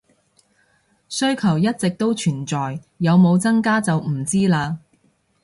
[1.07, 4.77] 需求一直都存在，有冇增加就唔知喇